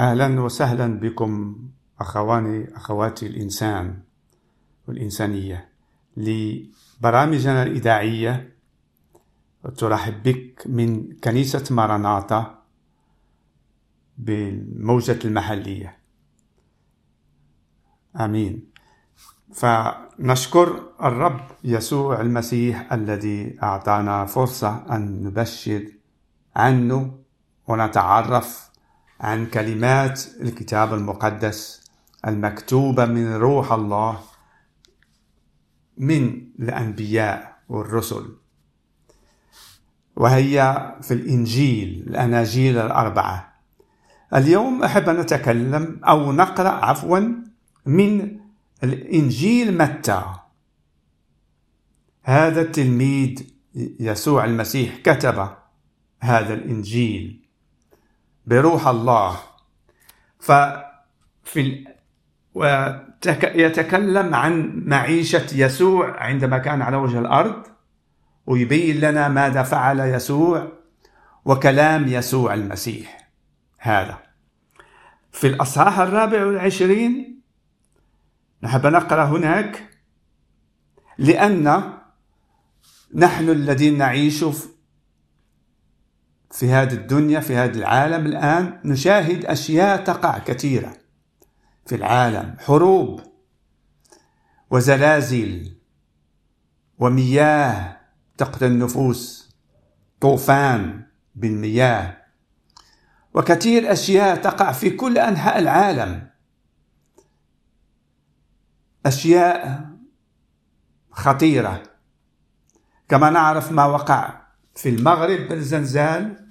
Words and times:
أهلا 0.00 0.40
وسهلا 0.40 0.86
بكم 1.00 1.56
أخواني 2.00 2.76
أخواتي 2.76 3.26
الإنسان 3.26 4.02
والإنسانية. 4.88 5.68
لبرامجنا 6.16 7.62
الإذاعية 7.62 8.56
ترحب 9.76 10.22
بك 10.22 10.62
من 10.66 11.16
كنيسة 11.16 11.74
ماراناتا 11.74 12.62
بالموجة 14.18 15.18
المحلية. 15.24 15.96
آمين. 18.20 18.70
فنشكر 19.52 20.82
الرب 21.02 21.40
يسوع 21.64 22.20
المسيح 22.20 22.92
الذي 22.92 23.58
أعطانا 23.62 24.24
فرصة 24.26 24.96
أن 24.96 25.22
نبشر 25.22 25.88
عنه 26.56 27.18
ونتعرف 27.68 28.73
عن 29.24 29.46
كلمات 29.46 30.22
الكتاب 30.40 30.94
المقدس 30.94 31.84
المكتوبة 32.26 33.04
من 33.04 33.34
روح 33.34 33.72
الله 33.72 34.20
من 35.98 36.46
الأنبياء 36.60 37.56
والرسل. 37.68 38.36
وهي 40.16 40.56
في 41.02 41.14
الإنجيل 41.14 42.04
الأناجيل 42.06 42.78
الأربعة. 42.78 43.54
اليوم 44.34 44.82
أحب 44.82 45.08
أن 45.08 45.20
نتكلم 45.20 46.00
أو 46.04 46.32
نقرأ 46.32 46.68
عفوا 46.68 47.20
من 47.86 48.40
الإنجيل 48.84 49.78
متى. 49.78 50.24
هذا 52.22 52.60
التلميذ 52.60 53.42
يسوع 54.00 54.44
المسيح 54.44 54.96
كتب 54.96 55.48
هذا 56.20 56.54
الإنجيل. 56.54 57.43
بروح 58.46 58.88
الله. 58.88 59.36
ففي 60.40 61.84
ويتكلم 62.54 64.34
عن 64.34 64.82
معيشة 64.86 65.46
يسوع 65.54 66.20
عندما 66.22 66.58
كان 66.58 66.82
على 66.82 66.96
وجه 66.96 67.18
الأرض 67.18 67.66
ويبين 68.46 69.00
لنا 69.00 69.28
ماذا 69.28 69.62
فعل 69.62 70.00
يسوع 70.00 70.72
وكلام 71.44 72.08
يسوع 72.08 72.54
المسيح. 72.54 73.30
هذا. 73.78 74.18
في 75.32 75.46
الأصحاح 75.46 75.98
الرابع 75.98 76.46
والعشرين 76.46 77.40
نحب 78.62 78.86
نقرأ 78.86 79.24
هناك 79.24 79.90
لأن 81.18 81.92
نحن 83.14 83.50
الذين 83.50 83.98
نعيش 83.98 84.44
في 86.54 86.70
هذه 86.70 86.92
الدنيا 86.92 87.40
في 87.40 87.56
هذا 87.56 87.78
العالم 87.78 88.26
الآن 88.26 88.80
نشاهد 88.84 89.44
أشياء 89.44 90.04
تقع 90.04 90.38
كثيرة. 90.38 90.96
في 91.86 91.94
العالم 91.94 92.56
حروب 92.58 93.20
وزلازل 94.70 95.76
ومياه 96.98 98.00
تقتل 98.36 98.66
النفوس 98.66 99.50
طوفان 100.20 101.06
بالمياه 101.34 102.16
وكثير 103.34 103.92
أشياء 103.92 104.36
تقع 104.36 104.72
في 104.72 104.90
كل 104.90 105.18
أنحاء 105.18 105.58
العالم. 105.58 106.30
أشياء 109.06 109.86
خطيرة. 111.10 111.82
كما 113.08 113.30
نعرف 113.30 113.72
ما 113.72 113.84
وقع 113.84 114.44
في 114.74 114.88
المغرب 114.88 115.48
بالزلزال 115.48 116.43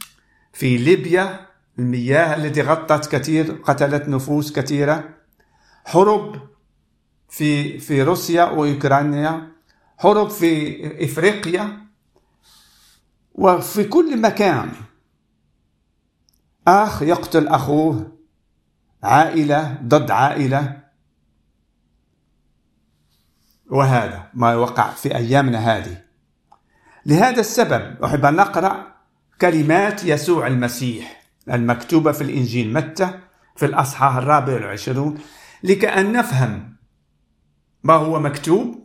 في 0.53 0.77
ليبيا 0.77 1.47
المياه 1.79 2.35
التي 2.35 2.61
غطت 2.61 3.11
كثير 3.15 3.61
قتلت 3.63 4.07
نفوس 4.07 4.51
كثيرة. 4.51 5.09
حرب 5.85 6.49
في 7.29 7.79
في 7.79 8.03
روسيا 8.03 8.43
وأوكرانيا. 8.43 9.51
حرب 9.97 10.30
في 10.30 11.05
إفريقيا. 11.05 11.77
وفي 13.33 13.83
كل 13.83 14.21
مكان. 14.21 14.71
أخ 16.67 17.02
يقتل 17.02 17.47
أخوه. 17.47 18.17
عائلة 19.03 19.77
ضد 19.83 20.11
عائلة. 20.11 20.83
وهذا 23.69 24.30
ما 24.33 24.55
وقع 24.55 24.89
في 24.89 25.15
أيامنا 25.15 25.59
هذه. 25.59 26.03
لهذا 27.05 27.39
السبب 27.39 28.03
أحب 28.03 28.25
أن 28.25 28.36
نقرأ 28.36 28.92
كلمات 29.43 30.04
يسوع 30.04 30.48
المسيح 30.48 31.23
المكتوبة 31.49 32.11
في 32.11 32.21
الإنجيل 32.21 32.73
متى؟ 32.73 33.20
في 33.55 33.65
الأصحاح 33.65 34.15
الرابع 34.15 34.54
والعشرون. 34.54 35.17
لكأن 35.64 36.11
نفهم 36.11 36.76
ما 37.83 37.93
هو 37.93 38.20
مكتوب 38.20 38.83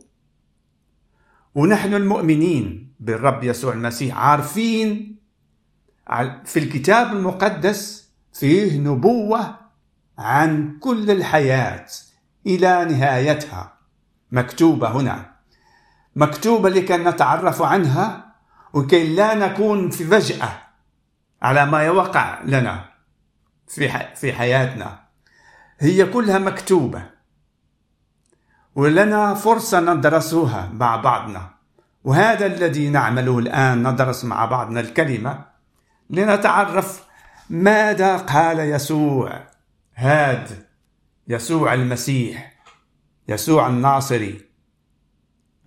ونحن 1.54 1.94
المؤمنين 1.94 2.94
بالرب 3.00 3.44
يسوع 3.44 3.72
المسيح 3.72 4.16
عارفين 4.16 5.18
في 6.44 6.58
الكتاب 6.58 7.12
المقدس 7.12 8.08
فيه 8.32 8.78
نبوة 8.78 9.58
عن 10.18 10.78
كل 10.80 11.10
الحياة 11.10 11.86
إلى 12.46 12.84
نهايتها. 12.84 13.78
مكتوبة 14.32 14.88
هنا. 14.88 15.32
مكتوبة 16.16 16.68
لكي 16.68 16.96
نتعرف 16.96 17.62
عنها 17.62 18.27
وكي 18.78 19.14
لا 19.14 19.34
نكون 19.34 19.90
في 19.90 20.04
فجأة 20.04 20.48
على 21.42 21.66
ما 21.66 21.82
يوقع 21.82 22.42
لنا 22.44 22.84
في 23.68 23.88
في 24.14 24.32
حياتنا 24.32 25.00
هي 25.78 26.06
كلها 26.06 26.38
مكتوبة. 26.38 27.02
ولنا 28.74 29.34
فرصة 29.34 29.80
ندرسها 29.80 30.70
مع 30.72 30.96
بعضنا. 30.96 31.50
وهذا 32.04 32.46
الذي 32.46 32.88
نعمله 32.88 33.38
الآن 33.38 33.88
ندرس 33.88 34.24
مع 34.24 34.44
بعضنا 34.44 34.80
الكلمة 34.80 35.44
لنتعرف 36.10 37.04
ماذا 37.50 38.16
قال 38.16 38.58
يسوع. 38.58 39.40
هاد 39.94 40.66
يسوع 41.28 41.74
المسيح 41.74 42.52
يسوع 43.28 43.66
الناصري 43.66 44.40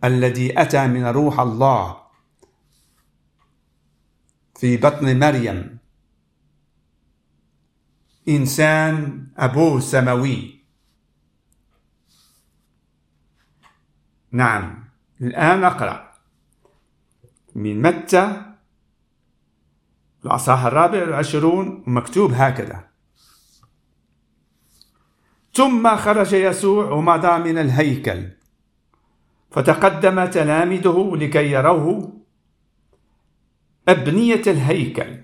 الذي 0.04 0.62
أتى 0.62 0.88
من 0.88 1.06
روح 1.06 1.40
الله 1.40 2.01
في 4.62 4.78
بطن 4.78 5.20
مريم. 5.20 5.78
إنسان 8.30 9.28
أبوه 9.38 9.80
سماوي. 9.80 10.62
نعم 14.32 14.84
الآن 15.22 15.64
أقرأ. 15.64 16.14
من 17.56 17.82
متى؟ 17.82 18.54
الأصحاح 20.26 20.66
الرابع 20.66 21.02
والعشرون 21.02 21.84
مكتوب 21.88 22.32
هكذا. 22.34 22.88
ثم 25.54 25.96
خرج 25.96 26.34
يسوع 26.34 26.92
ومضى 26.92 27.38
من 27.38 27.58
الهيكل. 27.58 28.30
فتقدم 29.52 30.26
تلاميذه 30.26 31.12
لكي 31.16 31.52
يروه. 31.52 32.21
أبنية 33.88 34.42
الهيكل. 34.48 35.22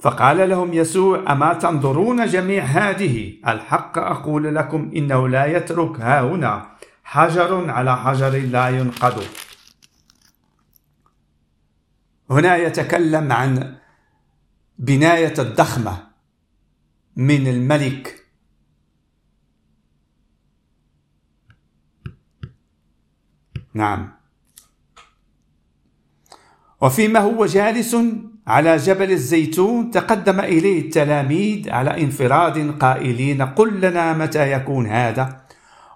فقال 0.00 0.48
لهم 0.48 0.74
يسوع 0.74 1.32
أما 1.32 1.54
تنظرون 1.54 2.26
جميع 2.26 2.64
هذه؟ 2.64 3.34
الحق 3.48 3.98
أقول 3.98 4.54
لكم 4.54 4.90
إنه 4.96 5.28
لا 5.28 5.46
يترك 5.46 6.00
ها 6.00 6.20
هنا 6.20 6.76
حجر 7.04 7.70
على 7.70 7.96
حجر 7.96 8.30
لا 8.30 8.68
ينقض. 8.68 9.24
هنا 12.30 12.56
يتكلم 12.56 13.32
عن 13.32 13.76
بناية 14.78 15.34
الضخمة 15.38 16.06
من 17.16 17.46
الملك. 17.46 18.26
نعم. 23.74 24.21
وفيما 26.82 27.20
هو 27.20 27.46
جالس 27.46 27.96
على 28.46 28.76
جبل 28.76 29.10
الزيتون 29.10 29.90
تقدم 29.90 30.40
إليه 30.40 30.80
التلاميذ 30.80 31.70
على 31.70 32.02
انفراد 32.02 32.78
قائلين 32.78 33.42
قل 33.42 33.80
لنا 33.80 34.12
متى 34.12 34.52
يكون 34.52 34.86
هذا 34.86 35.40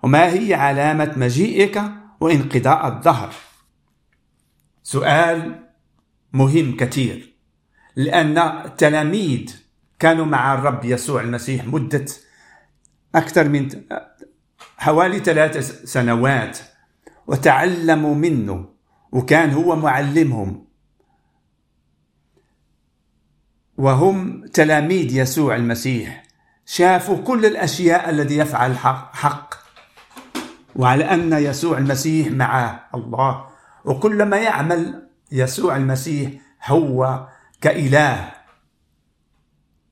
وما 0.02 0.32
هي 0.32 0.54
علامة 0.54 1.12
مجيئك 1.16 1.82
وانقضاء 2.20 2.86
الظهر؟ 2.86 3.34
سؤال 4.82 5.64
مهم 6.32 6.76
كثير 6.76 7.34
لأن 7.96 8.38
التلاميذ 8.38 9.56
كانوا 9.98 10.24
مع 10.24 10.54
الرب 10.54 10.84
يسوع 10.84 11.20
المسيح 11.20 11.64
مدة 11.64 12.04
أكثر 13.14 13.48
من 13.48 13.68
حوالي 14.78 15.18
ثلاث 15.18 15.82
سنوات 15.84 16.58
وتعلموا 17.26 18.14
منه 18.14 18.68
وكان 19.12 19.50
هو 19.50 19.76
معلمهم. 19.76 20.65
وهم 23.78 24.46
تلاميذ 24.46 25.16
يسوع 25.16 25.56
المسيح. 25.56 26.26
شافوا 26.66 27.16
كل 27.16 27.46
الأشياء 27.46 28.10
الذي 28.10 28.36
يفعل 28.36 28.78
حق 29.12 29.54
وعلى 30.76 31.04
أن 31.04 31.32
يسوع 31.32 31.78
المسيح 31.78 32.28
مع 32.28 32.80
الله. 32.94 33.46
وكل 33.84 34.22
ما 34.22 34.36
يعمل 34.36 35.08
يسوع 35.32 35.76
المسيح 35.76 36.30
هو 36.66 37.28
كإله. 37.60 38.32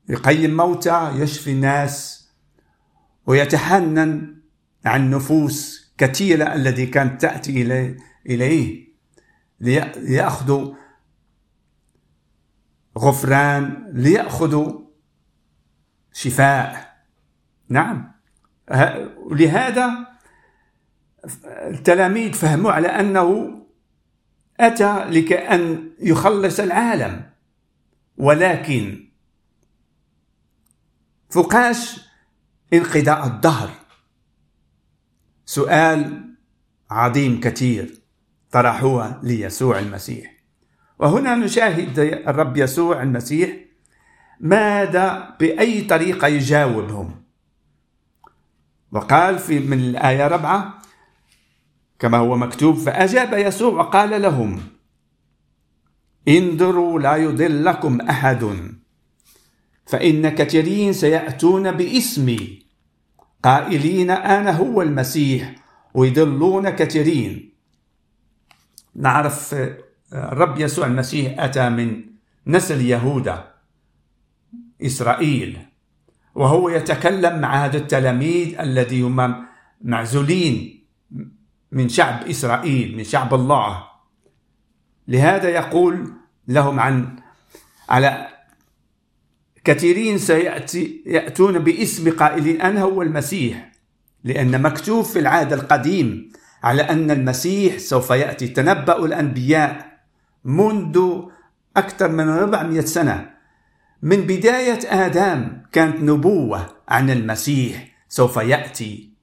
يقيم 0.09 0.57
موتى 0.57 1.11
يشفي 1.15 1.51
الناس 1.51 2.25
ويتحنن 3.27 4.35
عن 4.85 5.09
نفوس 5.09 5.85
كثيرة 5.97 6.53
التي 6.53 6.85
كانت 6.85 7.21
تأتي 7.21 7.61
إليه, 8.29 8.87
ليأخذوا 9.59 10.73
غفران 12.97 13.91
ليأخذوا 13.93 14.81
شفاء. 16.13 16.95
نعم. 17.69 18.11
لهذا 19.31 20.07
التلاميذ 21.45 22.33
فهموا 22.33 22.71
على 22.71 22.87
أنه 22.87 23.59
أتى 24.59 25.05
لكأن 25.05 25.91
يخلص 25.99 26.59
العالم. 26.59 27.29
ولكن 28.17 29.09
فقاش 31.29 31.99
انقضاء 32.73 33.27
الدهر؟ 33.27 33.71
سؤال 35.45 36.29
عظيم 36.89 37.39
كثير 37.39 38.01
طرحوه 38.51 39.19
ليسوع 39.23 39.79
المسيح. 39.79 40.34
وهنا 40.99 41.35
نشاهد 41.35 41.99
الرب 41.99 42.57
يسوع 42.57 43.03
المسيح 43.03 43.49
ماذا 44.39 45.35
بأي 45.39 45.81
طريقة 45.81 46.27
يجاوبهم. 46.27 47.21
وقال 48.91 49.39
في 49.39 49.59
من 49.59 49.79
الآية 49.79 50.27
ربعة 50.27 50.81
كما 51.99 52.17
هو 52.17 52.37
مكتوب 52.37 52.75
فأجاب 52.75 53.33
يسوع 53.33 53.73
وقال 53.73 54.21
لهم 54.21 54.61
انظروا 56.27 56.99
لا 56.99 57.15
يضلكم 57.15 58.01
أحد 58.01 58.71
فإن 59.85 60.29
كثيرين 60.29 60.93
سيأتون 60.93 61.71
باسمي. 61.71 62.65
قائلين 63.43 64.11
أنا 64.11 64.51
هو 64.51 64.81
المسيح 64.81 65.55
ويضلون 65.93 66.69
كثيرين. 66.69 67.53
نعرف 68.95 69.55
الرب 70.13 70.59
يسوع 70.59 70.87
المسيح 70.87 71.39
أتى 71.39 71.69
من 71.69 72.01
نسل 72.47 72.81
يهوذا 72.81 73.53
إسرائيل 74.81 75.57
وهو 76.35 76.69
يتكلم 76.69 77.41
مع 77.41 77.65
هذا 77.65 77.77
التلاميذ 77.77 78.59
الذي 78.59 79.01
هم 79.01 79.45
معزولين 79.81 80.83
من 81.71 81.89
شعب 81.89 82.27
إسرائيل 82.27 82.97
من 82.97 83.03
شعب 83.03 83.33
الله. 83.33 83.83
لهذا 85.07 85.49
يقول 85.49 86.13
لهم 86.47 86.79
عن 86.79 87.15
على 87.89 88.27
كثيرين 89.63 90.17
سيأتي 90.17 91.03
يأتون 91.05 91.59
باسم 91.59 92.11
قائلين 92.11 92.61
أنا 92.61 92.81
هو 92.81 93.01
المسيح 93.01 93.71
لأن 94.23 94.61
مكتوب 94.61 95.05
في 95.05 95.19
العهد 95.19 95.53
القديم 95.53 96.31
على 96.63 96.81
أن 96.81 97.11
المسيح 97.11 97.77
سوف 97.77 98.09
يأتي. 98.09 98.47
تنبأ 98.47 99.05
الأنبياء 99.05 99.94
منذ 100.45 101.21
أكثر 101.77 102.07
من 102.07 102.29
400 102.29 102.81
سنة. 102.81 103.29
من 104.01 104.17
بداية 104.21 104.79
آدم 105.05 105.61
كانت 105.71 106.03
نبوة 106.03 106.67
عن 106.87 107.09
المسيح 107.09 107.87
سوف 108.09 108.37
يأتي. 108.37 109.13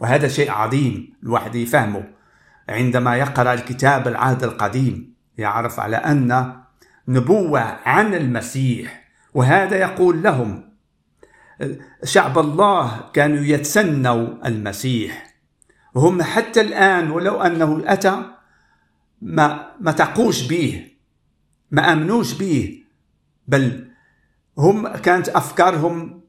وهذا 0.00 0.28
شيء 0.28 0.50
عظيم 0.50 1.12
الواحد 1.22 1.54
يفهمه. 1.54 2.04
عندما 2.68 3.16
يقرأ 3.16 3.54
الكتاب 3.54 4.08
العهد 4.08 4.44
القديم 4.44 5.14
يعرف 5.38 5.80
على 5.80 5.96
أن 5.96 6.56
نبوة 7.08 7.60
عن 7.60 8.14
المسيح 8.14 9.04
وهذا 9.34 9.76
يقول 9.76 10.22
لهم 10.22 10.72
شعب 12.04 12.38
الله 12.38 13.10
كانوا 13.12 13.44
يتسنوا 13.44 14.48
المسيح. 14.48 15.34
وهم 15.94 16.22
حتى 16.22 16.60
الآن 16.60 17.10
ولو 17.10 17.40
أنه 17.40 17.82
أتى 17.86 18.35
ما 19.22 19.66
ما 19.80 19.92
تقوش 19.92 20.42
به 20.42 20.90
ما 21.70 21.92
آمنوش 21.92 22.32
به 22.32 22.82
بل 23.48 23.90
هم 24.58 24.88
كانت 24.88 25.28
أفكارهم 25.28 26.20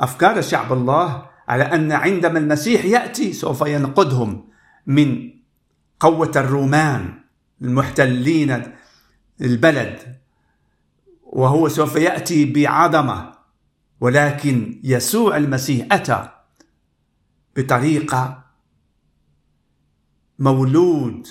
أفكار 0.00 0.42
شعب 0.42 0.72
الله 0.72 1.26
على 1.48 1.64
أن 1.64 1.92
عندما 1.92 2.38
المسيح 2.38 2.84
يأتي 2.84 3.32
سوف 3.32 3.60
ينقذهم 3.60 4.48
من 4.86 5.30
قوة 6.00 6.32
الرومان 6.36 7.20
المحتلين 7.62 8.62
البلد 9.40 10.16
وهو 11.22 11.68
سوف 11.68 11.96
يأتي 11.96 12.52
بعظمة 12.52 13.32
ولكن 14.00 14.80
يسوع 14.84 15.36
المسيح 15.36 15.86
أتى 15.92 16.28
بطريقة 17.56 18.44
مولود 20.38 21.26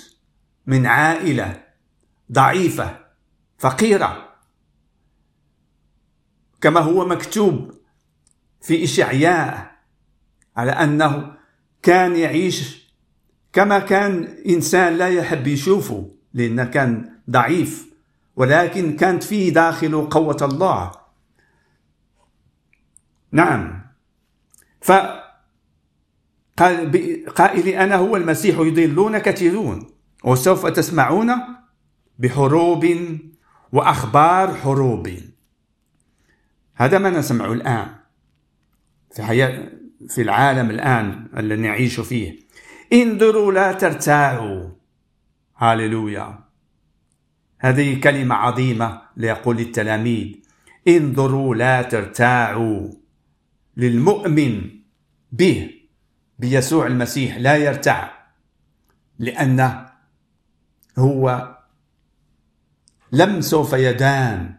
من 0.68 0.86
عائلة 0.86 1.62
ضعيفة 2.32 2.98
فقيرة. 3.58 4.28
كما 6.60 6.80
هو 6.80 7.06
مكتوب 7.06 7.74
في 8.60 8.84
إشعياء 8.84 9.76
على 10.56 10.72
أنه 10.72 11.34
كان 11.82 12.16
يعيش 12.16 12.88
كما 13.52 13.78
كان 13.78 14.24
إنسان 14.48 14.96
لا 14.96 15.08
يحب 15.08 15.46
يشوفه 15.46 16.10
لأنه 16.34 16.64
كان 16.64 17.18
ضعيف 17.30 17.88
ولكن 18.36 18.96
كانت 18.96 19.22
فيه 19.22 19.52
داخل 19.52 20.08
قوة 20.10 20.38
الله. 20.42 20.92
نعم. 23.32 23.82
ف 24.80 24.92
قال 26.56 27.24
قائلي 27.34 27.84
أنا 27.84 27.96
هو 27.96 28.16
المسيح 28.16 28.58
يضلون 28.58 29.18
كثيرون. 29.18 29.97
وسوف 30.24 30.66
تسمعون 30.66 31.32
بحروب 32.18 32.86
وأخبار 33.72 34.54
حروب. 34.54 35.10
هذا 36.74 36.98
ما 36.98 37.10
نسمعه 37.10 37.52
الآن 37.52 37.88
في 39.14 39.22
حياة 39.22 39.70
في 40.08 40.22
العالم 40.22 40.70
الآن 40.70 41.28
الذي 41.36 41.62
نعيش 41.62 42.00
فيه. 42.00 42.38
انظروا 42.92 43.52
لا 43.52 43.72
ترتاعوا. 43.72 44.68
هاليلويا. 45.56 46.38
هذه 47.58 48.00
كلمة 48.00 48.34
عظيمة 48.34 49.02
ليقول 49.16 49.60
التلاميذ. 49.60 50.34
انظروا 50.88 51.54
لا 51.54 51.82
ترتاعوا. 51.82 52.92
للمؤمن 53.76 54.70
به 55.32 55.70
بيسوع 56.38 56.86
المسيح 56.86 57.36
لا 57.36 57.56
يرتع 57.56 58.10
لأنه 59.18 59.87
هو 60.98 61.56
لم 63.12 63.40
سوف 63.40 63.72
يدان 63.72 64.54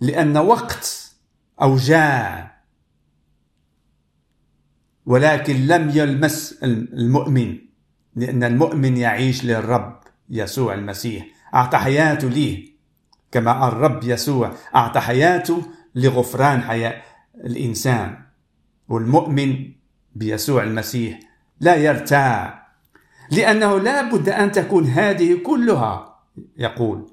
لأن 0.00 0.36
وقت 0.36 1.14
أوجاع 1.62 2.52
ولكن 5.06 5.66
لم 5.66 5.90
يلمس 5.94 6.58
المؤمن 6.62 7.58
لأن 8.16 8.44
المؤمن 8.44 8.96
يعيش 8.96 9.44
للرب 9.44 10.00
يسوع 10.30 10.74
المسيح. 10.74 11.26
أعطى 11.54 11.78
حياته 11.78 12.28
ليه 12.28 12.72
كما 13.32 13.68
الرب 13.68 14.04
يسوع 14.04 14.52
أعطى 14.74 15.00
حياته 15.00 15.62
لغفران 15.94 16.62
حياة 16.62 17.02
الإنسان. 17.34 18.22
والمؤمن 18.88 19.72
بيسوع 20.14 20.62
المسيح 20.62 21.20
لا 21.60 21.74
يرتاع 21.76 22.61
لأنه 23.32 23.78
لا 23.78 24.02
بد 24.02 24.28
أن 24.28 24.52
تكون 24.52 24.86
هذه 24.86 25.42
كلها 25.42 26.18
يقول 26.56 27.10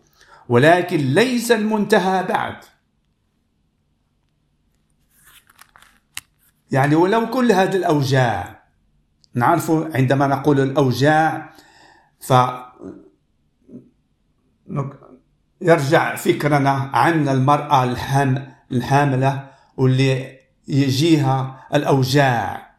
ولكن 0.50 0.98
ليس 0.98 1.52
المنتهى 1.52 2.24
بعد. 2.24 2.56
يعني 6.72 6.96
ولو 6.96 7.30
كل 7.30 7.52
هذه 7.52 7.76
الأوجاع 7.76 8.64
نعرف 9.34 9.72
عندما 9.72 10.28
نقول 10.28 10.60
الأوجاع 10.60 11.54
ف 12.20 12.34
يرجع 15.62 16.16
فكرنا 16.16 16.70
عن 16.70 17.30
المرأة 17.30 17.84
الحاملة 18.72 19.52
واللي 19.78 20.40
يجيها 20.68 21.68
الأوجاع 21.74 22.76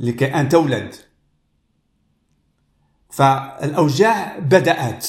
لكي 0.00 0.34
أن 0.34 0.48
تولد. 0.48 0.94
فالأوجاع 3.10 4.38
بدأت. 4.38 5.06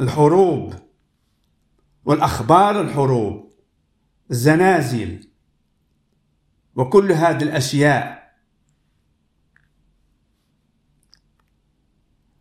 الحروب 0.00 0.74
والأخبار 2.04 2.80
الحروب 2.80 3.52
زنازل 4.28 5.28
وكل 6.74 7.12
هذه 7.12 7.42
الأشياء. 7.42 8.32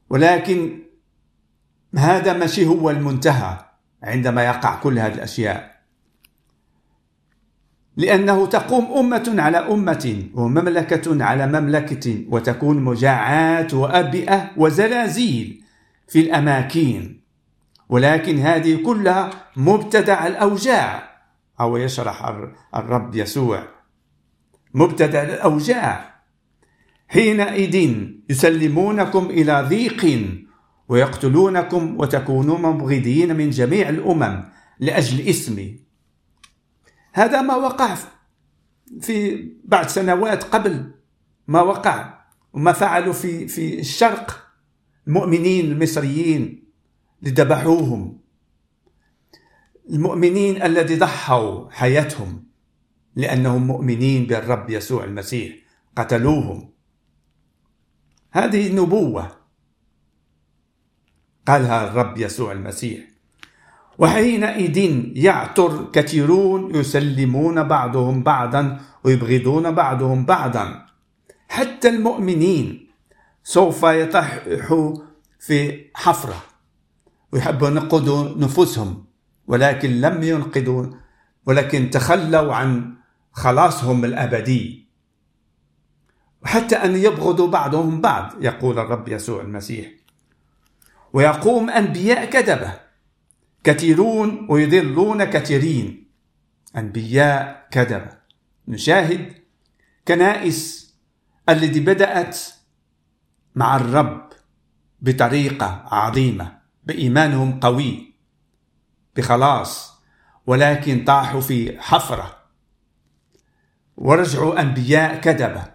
ولكن 0.09 0.83
هذا 1.95 2.33
ماشي 2.33 2.65
هو 2.65 2.89
المنتهى 2.89 3.65
عندما 4.03 4.43
يقع 4.45 4.79
كل 4.81 4.99
هذه 4.99 5.13
الأشياء. 5.13 5.74
لأنه 7.97 8.45
تقوم 8.45 8.85
أمة 8.97 9.35
على 9.37 9.57
أمة 9.57 10.23
ومملكة 10.33 11.23
على 11.23 11.47
مملكة 11.47 12.25
وتكون 12.29 12.83
مجاعات 12.83 13.73
وأبئة 13.73 14.51
وزلازل 14.57 15.61
في 16.07 16.19
الأماكن. 16.19 17.19
ولكن 17.89 18.39
هذه 18.39 18.83
كلها 18.83 19.29
مبتدع 19.57 20.27
الأوجاع. 20.27 21.15
أو 21.59 21.77
يشرح 21.77 22.33
الرب 22.75 23.15
يسوع. 23.15 23.63
مبتدع 24.73 25.23
الأوجاع. 25.23 26.15
حينئذ 27.07 27.95
يسلمونكم 28.29 29.25
إلى 29.25 29.61
ضيق 29.69 30.25
ويقتلونكم 30.89 31.99
وتكونون 31.99 32.61
مبغضين 32.61 33.35
من 33.35 33.49
جميع 33.49 33.89
الأمم 33.89 34.43
لأجل 34.79 35.27
اسمي. 35.29 35.84
هذا 37.15 37.41
ما 37.41 37.55
وقع 37.55 37.97
في 39.01 39.47
بعد 39.63 39.87
سنوات 39.87 40.43
قبل 40.43 40.91
ما 41.47 41.61
وقع 41.61 42.25
وما 42.53 42.73
فعلوا 42.73 43.13
في 43.13 43.47
في 43.47 43.79
الشرق. 43.79 44.47
المؤمنين 45.07 45.71
المصريين 45.71 46.71
لذبحوهم. 47.21 48.19
المؤمنين 49.89 50.61
الذي 50.63 50.95
ضحوا 50.95 51.71
حياتهم 51.71 52.43
لأنهم 53.15 53.67
مؤمنين 53.67 54.25
بالرب 54.25 54.69
يسوع 54.69 55.03
المسيح 55.03 55.55
قتلوهم. 55.95 56.73
هذه 58.31 58.73
نبوة 58.73 59.31
قالها 61.47 61.87
الرب 61.87 62.17
يسوع 62.17 62.51
المسيح. 62.51 63.14
وحينئذ 63.97 64.77
يعثر 65.17 65.91
كثيرون 65.91 66.75
يسلمون 66.75 67.63
بعضهم 67.63 68.23
بعضا 68.23 68.79
ويبغضون 69.03 69.71
بعضهم 69.71 70.25
بعضا. 70.25 70.85
حتى 71.47 71.89
المؤمنين 71.89 72.87
سوف 73.43 73.83
يطيحوا 73.83 74.95
في 75.39 75.85
حفرة 75.93 76.43
ويحبوا 77.31 77.67
ينقذوا 77.67 78.37
نفوسهم 78.37 79.05
ولكن 79.47 80.01
لم 80.01 80.23
ينقذوا 80.23 80.85
ولكن 81.45 81.89
تخلوا 81.89 82.53
عن 82.55 82.95
خلاصهم 83.31 84.05
الأبدي. 84.05 84.89
وحتى 86.43 86.75
أن 86.75 86.95
يبغضوا 86.95 87.47
بعضهم 87.47 88.01
بعض 88.01 88.33
يقول 88.41 88.79
الرب 88.79 89.07
يسوع 89.07 89.41
المسيح. 89.41 89.87
ويقوم 91.13 91.69
أنبياء 91.69 92.25
كذبة. 92.25 92.84
كثيرون 93.65 94.47
ويضلون 94.49 95.23
كثيرين. 95.23 96.11
أنبياء 96.77 97.67
كذبة 97.71 98.17
نشاهد 98.67 99.33
كنائس 100.07 100.93
التي 101.49 101.79
بدأت 101.79 102.39
مع 103.55 103.75
الرب 103.75 104.29
بطريقة 105.01 105.85
عظيمة 105.91 106.57
بإيمانهم 106.83 107.59
قوي 107.59 108.15
بخلاص 109.15 110.01
ولكن 110.47 111.03
طاحوا 111.03 111.41
في 111.41 111.81
حفرة. 111.81 112.37
ورجعوا 113.97 114.61
أنبياء 114.61 115.21
كذبة. 115.21 115.65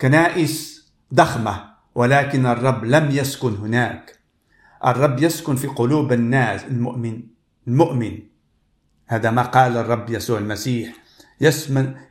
كنائس 0.00 0.86
ضخمة 1.14 1.74
ولكن 1.94 2.46
الرب 2.46 2.84
لم 2.84 3.10
يسكن 3.10 3.54
هناك. 3.54 4.17
الرب 4.86 5.22
يسكن 5.22 5.56
في 5.56 5.66
قلوب 5.66 6.12
الناس 6.12 6.64
المؤمن 6.64 7.22
المؤمن. 7.68 8.18
هذا 9.06 9.30
ما 9.30 9.42
قال 9.42 9.76
الرب 9.76 10.10
يسوع 10.10 10.38
المسيح. 10.38 10.94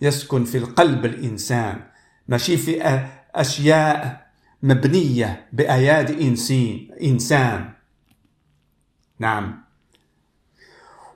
يسكن 0.02 0.44
في 0.44 0.58
القلب 0.58 1.06
الإنسان. 1.06 1.82
ماشي 2.28 2.58
في 2.58 3.06
أشياء 3.36 4.28
مبنية 4.64 5.48
بأيادي 5.54 6.28
إنسان 6.28 6.88
إنسان. 7.04 7.70
نعم. 9.20 9.64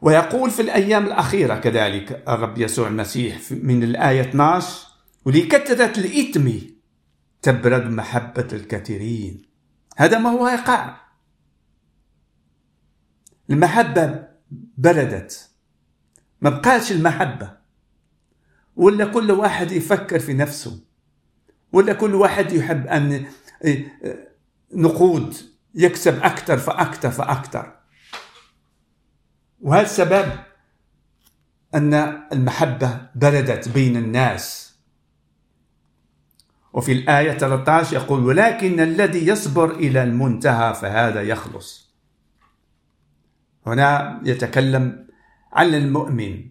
ويقول 0.02 0.52
في 0.52 0.62
الأيام 0.62 1.06
الأخيرة 1.06 1.56
كذلك 1.56 2.24
الرب 2.28 2.58
يسوع 2.58 2.88
المسيح 2.88 3.38
من 3.52 3.84
الآية 3.84 4.22
12 4.22 4.88
ولكثرة 5.26 6.00
الإثم 6.00 6.50
تبرد 7.42 7.92
محبة 7.92 8.48
الكثيرين. 8.54 9.42
هذا 9.98 10.18
ما 10.18 10.30
هو 10.30 10.48
يقع 10.48 10.96
المحبة 13.52 14.28
بردت 14.78 15.50
ما 16.42 16.50
بقاش 16.50 16.92
المحبة. 16.92 17.62
ولا 18.76 19.06
كل 19.06 19.32
واحد 19.32 19.72
يفكر 19.72 20.20
في 20.20 20.34
نفسه. 20.34 20.80
ولا 21.72 21.94
كل 21.94 22.16
واحد 22.16 22.52
يحب 22.52 22.88
أن 22.88 23.26
نقود 24.74 25.36
يكسب 25.76 26.24
أكثر 26.24 26.58
فأكثر 26.58 27.12
فأكثر 27.12 27.76
وهذا 29.62 29.86
السبب 29.86 30.32
أن 31.76 31.94
المحبة 32.34 33.10
بردت 33.16 33.70
بين 33.70 33.98
الناس. 33.98 34.76
وفي 36.74 36.92
الآية 36.92 37.38
13 37.38 37.94
يقول 37.96 38.26
ولكن 38.26 38.80
الذي 38.80 39.28
يصبر 39.28 39.72
إلى 39.72 40.04
المنتهى 40.04 40.74
فهذا 40.74 41.22
يخلص. 41.22 41.81
هنا 43.68 44.22
يتكلم 44.26 45.08
عن 45.54 45.74
المؤمن 45.76 46.50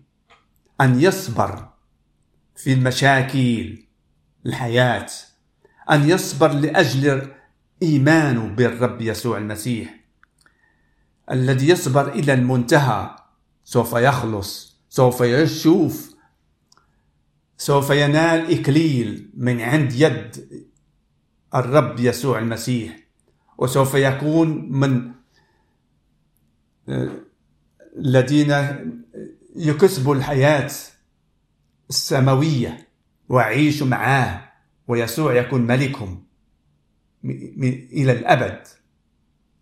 أن 0.80 1.00
يصبر 1.00 1.68
في 2.56 2.72
المشاكل 2.72 3.78
الحياة 4.46 5.06
أن 5.90 6.08
يصبر 6.08 6.52
لأجل 6.52 7.32
إيمانه 7.82 8.48
بالرب 8.48 9.00
يسوع 9.00 9.38
المسيح. 9.38 10.00
الذي 11.30 11.68
يصبر 11.68 12.08
إلى 12.12 12.34
المنتهى 12.34 13.16
سوف 13.64 13.92
يخلص 13.92 14.80
سوف 14.88 15.20
يشوف 15.20 16.14
سوف 17.56 17.90
ينال 17.90 18.60
إكليل 18.60 19.30
من 19.36 19.60
عند 19.60 19.92
يد 19.92 20.48
الرب 21.54 22.00
يسوع 22.00 22.38
المسيح 22.38 22.96
وسوف 23.58 23.94
يكون 23.94 24.72
من 24.72 25.12
الذين 27.98 28.54
يكسبوا 29.56 30.14
الحياة 30.14 30.70
السماوية 31.90 32.88
ويعيشوا 33.28 33.86
معاه 33.86 34.52
ويسوع 34.88 35.34
يكون 35.34 35.60
ملكهم 35.66 36.24
إلى 37.92 38.12
الأبد 38.12 38.66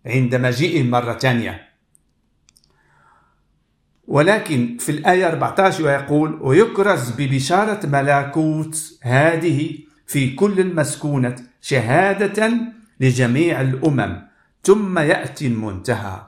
عند 0.05 0.35
مجيئه 0.35 0.83
مرة 0.83 1.13
ثانية 1.13 1.69
ولكن 4.07 4.77
في 4.79 4.91
الآية 4.91 5.27
14 5.27 5.89
يقول 5.89 6.39
ويكرز 6.41 7.11
ببشارة 7.11 7.85
ملكوت 7.87 8.99
هذه 9.01 9.77
في 10.07 10.35
كل 10.35 10.59
المسكونة 10.59 11.35
شهادة 11.61 12.51
لجميع 12.99 13.61
الأمم 13.61 14.21
ثم 14.63 14.99
يأتي 14.99 15.47
المنتهى. 15.47 16.25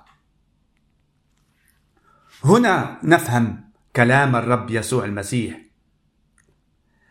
هنا 2.46 2.98
نفهم 3.04 3.64
كلام 3.96 4.36
الرب 4.36 4.70
يسوع 4.70 5.06
المسيح. 5.06 5.58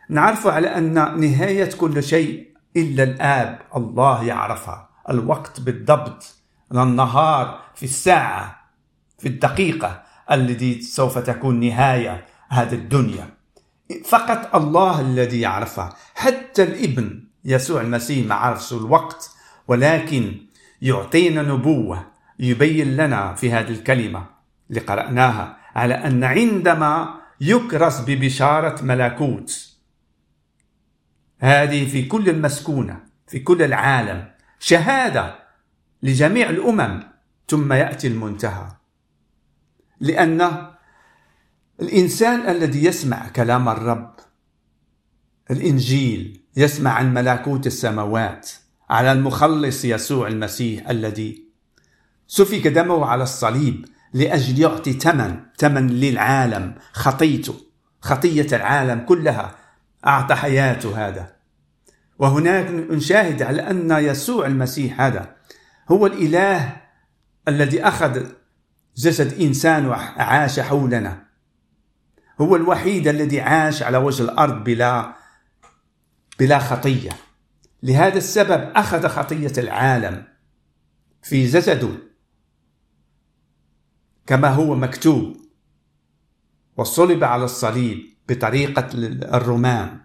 نعرف 0.09 0.47
على 0.47 0.69
أن 0.69 1.21
نهاية 1.21 1.71
كل 1.77 2.03
شيء 2.03 2.49
إلا 2.77 3.03
الآب 3.03 3.59
الله 3.77 4.25
يعرفها. 4.25 4.89
الوقت 5.11 5.61
بالضبط 5.61 6.35
النهار 6.73 7.61
في 7.75 7.83
الساعة 7.83 8.71
في 9.19 9.29
الدقيقة 9.29 10.03
التي 10.31 10.83
سوف 10.83 11.19
تكون 11.19 11.61
نهاية 11.61 12.27
هذه 12.49 12.75
الدنيا. 12.75 13.29
فقط 14.05 14.57
الله 14.57 15.01
الذي 15.01 15.41
يعرفها. 15.41 15.93
حتى 16.15 16.63
الإبن 16.63 17.25
يسوع 17.45 17.81
المسيح 17.81 18.27
ما 18.27 18.35
عرفش 18.35 18.73
الوقت 18.73 19.31
ولكن 19.69 20.47
يعطينا 20.83 21.43
نبوة 21.43 22.07
يبين 22.39 22.97
لنا 22.97 23.35
في 23.35 23.53
هذه 23.53 23.71
الكلمة. 23.71 24.40
اللي 24.71 24.81
قرأناها 24.81 25.57
على 25.75 25.95
أن 25.95 26.25
عندما 26.25 27.21
يكرس 27.41 28.01
ببشارة 28.01 28.83
ملكوت 28.83 29.77
هذه 31.39 31.91
في 31.91 32.03
كل 32.03 32.29
المسكونة 32.29 33.01
في 33.27 33.39
كل 33.39 33.63
العالم 33.63 34.31
شهادة 34.59 35.39
لجميع 36.03 36.51
الأمم 36.51 37.03
ثم 37.49 37.73
يأتي 37.73 38.07
المنتهى. 38.07 38.69
لأن 40.01 40.67
الإنسان 41.81 42.49
الذي 42.49 42.85
يسمع 42.85 43.29
كلام 43.29 43.69
الرب 43.69 44.15
الإنجيل 45.51 46.45
يسمع 46.57 46.91
عن 46.91 47.15
ملكوت 47.15 47.67
السماوات 47.67 48.51
على 48.91 49.13
المخلص 49.13 49.85
يسوع 49.85 50.29
المسيح 50.29 50.89
الذي 50.89 51.45
سفك 52.27 52.67
دمه 52.67 53.07
على 53.07 53.23
الصليب 53.23 53.87
لأجل 54.15 54.61
يعطي 54.61 54.93
ثمن 54.93 55.41
ثمن 55.59 55.87
للعالم 55.87 56.75
خطيته 56.93 57.55
خطية 58.01 58.47
العالم 58.53 59.01
كلها 59.01 59.55
أعطى 60.07 60.35
حياته 60.35 61.09
هذا. 61.09 61.37
وهناك 62.19 62.71
نشاهد 62.71 63.43
على 63.43 63.71
أن 63.71 63.91
يسوع 63.91 64.47
المسيح 64.47 65.01
هذا 65.01 65.37
هو 65.89 66.07
الإله 66.07 66.77
الذي 67.49 67.85
أخذ 67.85 68.27
جسد 68.97 69.41
إنسان 69.41 69.87
وعاش 69.87 70.61
حولنا. 70.61 71.27
هو 72.41 72.57
الوحيد 72.57 73.09
الذي 73.09 73.41
عاش 73.41 73.83
على 73.83 73.99
وجه 73.99 74.23
الأرض 74.23 74.65
بلا 74.65 75.17
بلا 76.39 76.59
خطية. 76.59 77.11
لهذا 77.83 78.19
السبب 78.19 78.73
أخذ 78.77 79.09
خطية 79.09 79.53
العالم 79.59 80.25
في 81.23 81.47
جسده. 81.47 82.10
كما 84.31 84.49
هو 84.49 84.75
مكتوب. 84.75 85.37
وصلب 86.77 87.25
على 87.25 87.45
الصليب 87.45 88.17
بطريقة 88.29 88.89
الرومان 88.95 90.01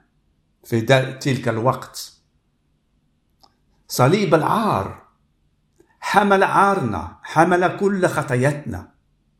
في 0.63 0.81
تلك 1.21 1.47
الوقت. 1.47 2.13
صليب 3.87 4.35
العار. 4.35 5.07
حمل 5.99 6.43
عارنا 6.43 7.19
حمل 7.23 7.77
كل 7.77 8.07
خطايتنا. 8.07 8.91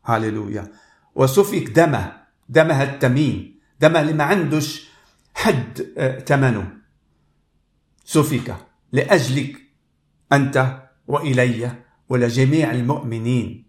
هاللويا 0.04 0.72
وسفك 1.14 1.68
دمه 1.68 2.22
دمه 2.48 2.82
التمين 2.82 3.60
دمه 3.80 4.00
اللي 4.00 4.12
ما 4.12 4.24
عندوش 4.24 4.88
حد 5.34 5.82
ثمنه 6.26 6.60
آه، 6.60 6.76
سفك 8.04 8.56
لأجلك 8.92 9.56
أنت 10.32 10.82
وإلي 11.06 11.72
ولجميع 12.08 12.70
المؤمنين. 12.70 13.65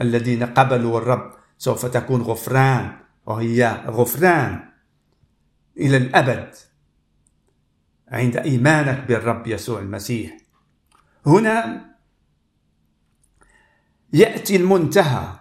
الذين 0.00 0.42
قبلوا 0.42 0.98
الرب 0.98 1.32
سوف 1.58 1.86
تكون 1.86 2.22
غفران. 2.22 2.98
وهي 3.26 3.84
غفران. 3.86 4.68
إلى 5.76 5.96
الأبد. 5.96 6.54
عند 8.08 8.36
إيمانك 8.36 9.04
بالرب 9.08 9.46
يسوع 9.46 9.80
المسيح. 9.80 10.36
هنا 11.26 11.84
يأتي 14.12 14.56
المنتهى. 14.56 15.38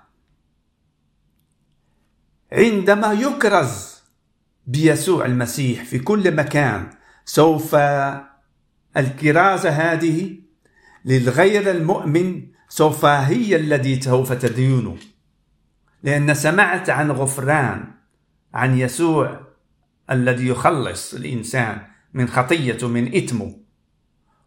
عندما 2.51 3.13
يكرز 3.13 3.97
بيسوع 4.67 5.25
المسيح 5.25 5.83
في 5.83 5.99
كل 5.99 6.35
مكان 6.35 6.89
سوف 7.25 7.75
الكرازة 8.97 9.69
هذه 9.69 10.39
للغير 11.05 11.71
المؤمن 11.71 12.47
سوف 12.69 13.05
هي 13.05 13.55
التي 13.55 14.01
سوف 14.01 14.33
تدينه. 14.33 14.97
لأن 16.03 16.33
سمعت 16.33 16.89
عن 16.89 17.11
غفران 17.11 17.83
عن 18.53 18.77
يسوع 18.77 19.39
الذي 20.11 20.47
يخلص 20.47 21.13
الإنسان 21.13 21.81
من 22.13 22.27
خطيته 22.27 22.87
من 22.87 23.15
إثمه 23.15 23.55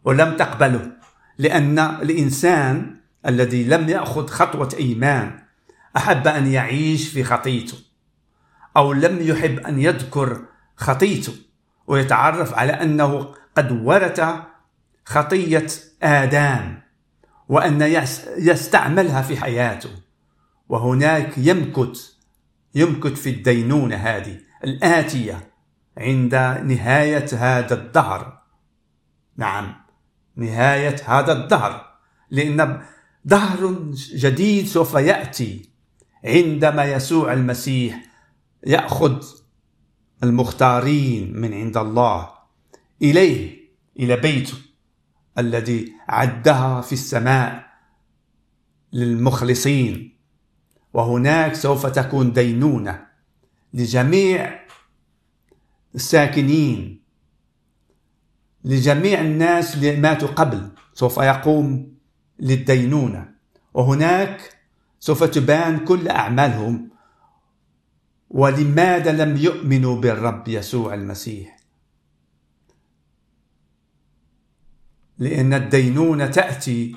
ولم 0.03 0.37
تقبله 0.37 0.91
لأن 1.37 1.79
الإنسان 1.79 2.95
الذي 3.25 3.63
لم 3.63 3.89
يأخذ 3.89 4.27
خطوة 4.27 4.69
إيمان 4.79 5.39
أحب 5.97 6.27
أن 6.27 6.47
يعيش 6.47 7.09
في 7.09 7.23
خطيته 7.23 7.77
أو 8.77 8.93
لم 8.93 9.17
يحب 9.21 9.59
أن 9.59 9.79
يذكر 9.79 10.45
خطيته 10.75 11.33
ويتعرف 11.87 12.53
على 12.53 12.71
أنه 12.71 13.33
قد 13.57 13.71
ورث 13.71 14.21
خطية 15.05 15.67
آدم. 16.03 16.77
وأن 17.51 17.81
يستعملها 18.37 19.21
في 19.21 19.37
حياته. 19.37 19.89
وهناك 20.69 21.37
يمكث 21.37 22.11
يمكث 22.75 23.13
في 23.13 23.29
الدينونة 23.29 23.95
هذه 23.95 24.39
الآتية 24.63 25.51
عند 25.97 26.35
نهاية 26.65 27.25
هذا 27.33 27.73
الدهر. 27.73 28.41
نعم 29.37 29.75
نهاية 30.35 30.95
هذا 31.05 31.31
الدهر. 31.31 31.97
لأن 32.29 32.81
دهر 33.25 33.75
جديد 34.15 34.65
سوف 34.65 34.93
يأتي 34.93 35.69
عندما 36.25 36.85
يسوع 36.85 37.33
المسيح 37.33 38.03
يأخذ 38.67 39.23
المختارين 40.23 41.37
من 41.37 41.53
عند 41.53 41.77
الله 41.77 42.29
إليه 43.01 43.57
إلى 43.99 44.15
بيته. 44.15 44.70
الذي 45.37 45.93
عدها 46.09 46.81
في 46.81 46.93
السماء 46.93 47.71
للمخلصين. 48.93 50.17
وهناك 50.93 51.55
سوف 51.55 51.85
تكون 51.85 52.33
دينونة 52.33 53.07
لجميع 53.73 54.59
الساكنين 55.95 57.01
لجميع 58.63 59.21
الناس 59.21 59.75
اللي 59.75 59.95
ماتوا 59.95 60.27
قبل 60.27 60.71
سوف 60.93 61.17
يقوم 61.17 61.93
للدينونة. 62.39 63.31
وهناك 63.73 64.57
سوف 64.99 65.23
تبان 65.23 65.85
كل 65.85 66.07
أعمالهم. 66.07 66.89
ولماذا 68.29 69.25
لم 69.25 69.37
يؤمنوا 69.37 70.01
بالرب 70.01 70.47
يسوع 70.47 70.93
المسيح؟ 70.93 71.60
لأن 75.21 75.53
الدينونة 75.53 76.27
تأتي. 76.27 76.95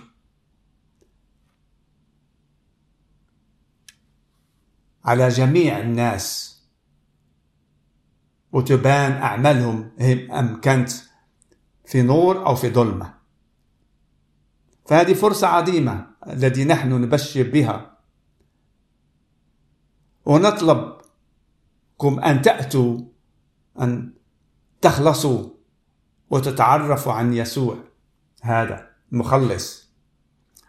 على 5.05 5.29
جميع 5.29 5.81
الناس. 5.81 6.55
وتبان 8.53 9.13
أعمالهم. 9.13 9.91
أم 10.31 10.61
كانت 10.61 10.91
في 11.85 12.03
نور 12.03 12.47
أو 12.47 12.55
في 12.55 12.71
ظلمة. 12.71 13.15
فهذه 14.87 15.15
فرصة 15.15 15.47
عظيمة 15.47 16.07
التي 16.27 16.65
نحن 16.65 16.93
نبشر 17.03 17.51
بها. 17.51 17.99
ونطلبكم 20.25 22.21
أن 22.21 22.43
تأتوا 22.43 23.01
أن 23.81 24.15
تخلصوا 24.81 25.51
وتتعرفوا 26.31 27.13
عن 27.13 27.33
يسوع. 27.33 27.93
هذا 28.44 28.90
المخلص 29.12 29.88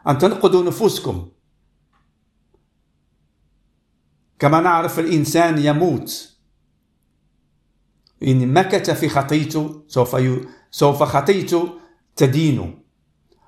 أن 0.07 0.17
تنقذوا 0.17 0.63
نفوسكم. 0.63 1.29
كما 4.39 4.61
نعرف 4.61 4.99
الإنسان 4.99 5.57
يموت. 5.57 6.37
إن 8.23 8.53
مكث 8.53 8.89
في 8.89 9.09
خطيته 9.09 9.83
سوف 9.87 10.13
ي... 10.13 10.47
سوف 10.71 11.03
خطيته 11.03 11.79
تدينه 12.15 12.77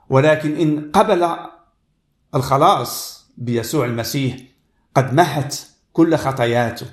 ولكن 0.09 0.55
إن 0.55 0.91
قبل 0.91 1.37
الخلاص 2.35 3.25
بيسوع 3.37 3.85
المسيح 3.85 4.37
قد 4.95 5.13
محت 5.13 5.69
كل 5.93 6.15
خطاياته. 6.15 6.87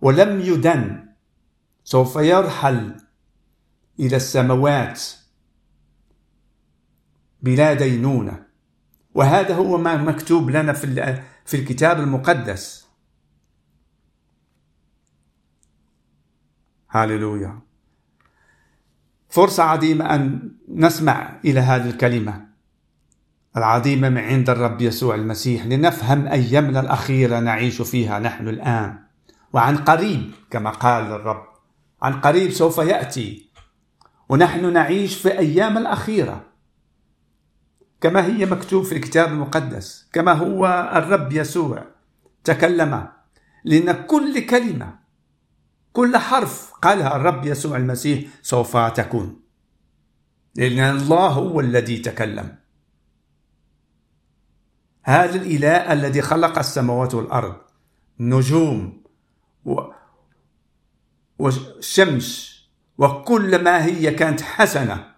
ولم 0.00 0.40
يدن 0.40 1.08
سوف 1.84 2.16
يرحل 2.16 2.96
إلى 4.00 4.16
السماوات. 4.16 5.17
بلا 7.42 7.74
دينونة. 7.74 8.46
وهذا 9.14 9.54
هو 9.54 9.78
ما 9.78 9.96
مكتوب 9.96 10.50
لنا 10.50 10.72
في 10.72 11.22
في 11.44 11.56
الكتاب 11.56 12.00
المقدس. 12.00 12.88
هاليلويا. 16.90 17.60
فرصة 19.28 19.62
عظيمة 19.62 20.14
أن 20.14 20.52
نسمع 20.68 21.40
إلى 21.44 21.60
هذه 21.60 21.90
الكلمة 21.90 22.48
العظيمة 23.56 24.08
من 24.08 24.18
عند 24.18 24.50
الرب 24.50 24.80
يسوع 24.80 25.14
المسيح 25.14 25.66
لنفهم 25.66 26.26
أيامنا 26.26 26.80
الأخيرة 26.80 27.40
نعيش 27.40 27.82
فيها 27.82 28.18
نحن 28.18 28.48
الآن. 28.48 28.98
وعن 29.52 29.76
قريب 29.76 30.32
كما 30.50 30.70
قال 30.70 31.04
الرب 31.04 31.44
عن 32.02 32.20
قريب 32.20 32.50
سوف 32.50 32.78
يأتي. 32.78 33.50
ونحن 34.28 34.72
نعيش 34.72 35.16
في 35.16 35.38
أيام 35.38 35.78
الأخيرة. 35.78 36.47
كما 38.00 38.26
هي 38.26 38.46
مكتوب 38.46 38.84
في 38.84 38.96
الكتاب 38.96 39.28
المقدس 39.28 40.08
كما 40.12 40.32
هو 40.32 40.90
الرب 40.94 41.32
يسوع. 41.32 41.84
تكلم 42.44 43.08
لأن 43.64 43.92
كل 43.92 44.46
كلمة 44.46 44.98
كل 45.92 46.16
حرف 46.16 46.72
قالها 46.82 47.16
الرب 47.16 47.44
يسوع 47.44 47.76
المسيح 47.76 48.24
سوف 48.42 48.76
تكون. 48.76 49.40
لأن 50.54 50.78
الله 50.78 51.28
هو 51.28 51.60
الذي 51.60 51.98
تكلم. 51.98 52.58
هذا 55.02 55.34
الإله 55.36 55.92
الذي 55.92 56.22
خلق 56.22 56.58
السماوات 56.58 57.14
والأرض 57.14 57.56
نجوم 58.20 59.02
والشمس 61.38 62.58
وكل 62.98 63.64
ما 63.64 63.84
هي 63.84 64.10
كانت 64.10 64.40
حسنة 64.40 65.14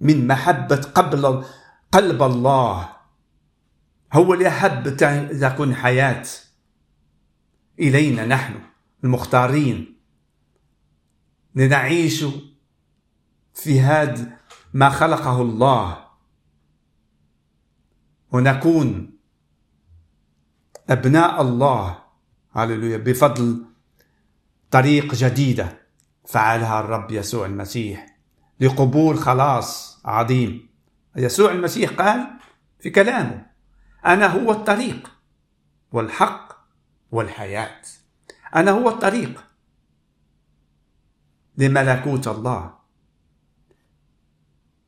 من 0.00 0.26
محبة 0.26 0.76
قبل 0.76 1.44
قلب 1.92 2.22
الله. 2.22 2.88
هو 4.12 4.34
اللي 4.34 4.48
أحب 4.48 4.96
تكون 5.40 5.74
حياة. 5.74 6.26
إلينا 7.78 8.26
نحن 8.26 8.60
المختارين. 9.04 10.00
لنعيش 11.54 12.24
في 13.54 13.80
هذا 13.80 14.38
ما 14.74 14.90
خلقه 14.90 15.42
الله. 15.42 16.04
ونكون 18.32 19.18
أبناء 20.90 21.42
الله. 21.42 21.98
هللويا. 22.52 22.96
بفضل 22.96 23.64
طريق 24.70 25.14
جديدة 25.14 25.80
فعلها 26.28 26.80
الرب 26.80 27.10
يسوع 27.10 27.46
المسيح. 27.46 28.18
لقبول 28.60 29.18
خلاص 29.18 30.00
عظيم. 30.04 30.69
يسوع 31.16 31.52
المسيح 31.52 31.90
قال 31.90 32.26
في 32.80 32.90
كلامه 32.90 33.46
أنا 34.06 34.26
هو 34.26 34.52
الطريق 34.52 35.10
والحق 35.92 36.66
والحياة. 37.10 37.82
أنا 38.56 38.70
هو 38.70 38.88
الطريق 38.88 39.44
لملكوت 41.56 42.28
الله. 42.28 42.74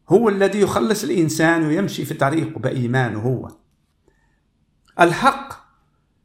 هو 0.09 0.29
الذي 0.29 0.61
يخلص 0.61 1.05
الإنسان 1.05 1.67
ويمشي 1.67 2.05
في 2.05 2.15
طريقه 2.15 2.59
بإيمانه 2.59 3.21
هو. 3.21 3.49
الحق 5.01 5.63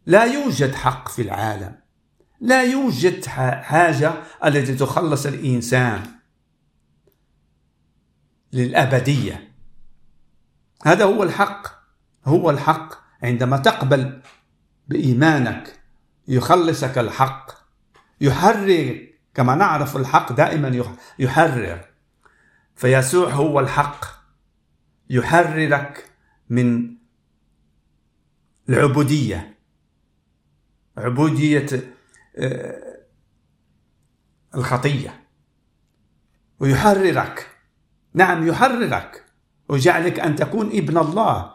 لا 0.06 0.24
يوجد 0.24 0.76
حق 0.76 1.10
في 1.10 1.22
العالم. 1.22 1.80
لا 2.40 2.64
يوجد 2.64 3.26
حاجة 3.26 4.14
التي 4.46 4.76
تخلص 4.76 5.26
الإنسان 5.26 6.04
للأبدية. 8.54 9.47
هذا 10.86 11.06
هو 11.06 11.24
الحق. 11.24 11.68
هو 12.26 12.50
الحق. 12.50 12.94
عندما 13.24 13.58
تقبل 13.58 14.22
بإيمانك 14.88 15.80
يخلصك 16.28 16.98
الحق. 16.98 17.52
يحرر 18.22 19.08
كما 19.34 19.56
نعرف 19.56 19.98
الحق 19.98 20.32
دائما 20.32 20.94
يحرر. 21.20 21.86
فيسوع 22.76 23.30
هو 23.30 23.60
الحق. 23.60 24.06
يحررك 25.10 26.12
من 26.50 26.98
العبودية. 28.70 29.58
عبودية 30.98 31.94
آه، 32.38 32.98
الخطية. 34.56 35.28
ويحررك. 36.60 37.48
نعم 38.14 38.48
يحررك. 38.48 39.27
ويجعلك 39.70 40.20
أن 40.20 40.36
تكون 40.36 40.68
ابن 40.68 40.98
الله. 40.98 41.52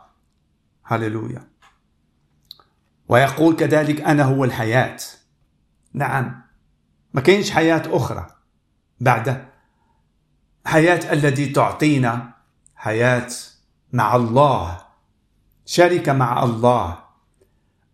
هللويا. 0.85 1.49
ويقول 3.09 3.57
كذلك 3.57 4.01
أنا 4.01 4.23
هو 4.23 4.45
الحياة. 4.45 4.99
نعم. 5.93 6.43
ما 7.15 7.21
كاينش 7.21 7.51
حياة 7.51 7.83
أخرى 7.87 8.27
بعد. 9.01 9.49
حياة 10.67 11.13
التي 11.13 11.47
تعطينا. 11.47 12.33
حياة 12.77 13.29
مع 13.93 14.17
الله. 14.17 14.79
شركة 15.67 16.13
مع 16.13 16.43
الله. 16.43 16.99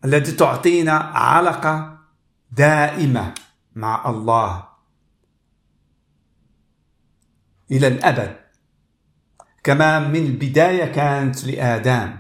التي 0.05 0.33
تعطينا 0.33 0.93
علاقة 0.93 1.99
دائمة 2.51 3.35
مع 3.75 4.11
الله. 4.11 4.69
إلى 7.71 7.89
الأبد. 7.89 8.48
كما 9.69 9.99
من 9.99 10.27
البداية 10.27 10.85
كانت 10.85 11.45
لآدم. 11.45 12.17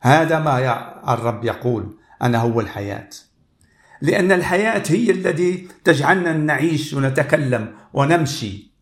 هذا 0.00 0.38
ما 0.38 1.14
الرب 1.14 1.44
يقول 1.44 1.98
أنا 2.22 2.38
هو 2.38 2.60
الحياة. 2.60 3.08
لأن 4.02 4.32
الحياة 4.32 4.82
هي 4.88 5.10
التي 5.10 5.68
تجعلنا 5.84 6.32
نعيش 6.32 6.92
ونتكلم 6.92 7.74
ونمشي. 7.92 8.72